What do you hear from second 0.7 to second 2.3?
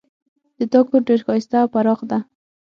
تا کور ډېر ښایسته او پراخ ده